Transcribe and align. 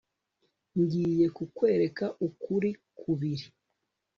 ngiye 0.79 1.25
kukwereka 1.37 2.05
ukuri 2.27 2.69
kubiri 2.99 3.45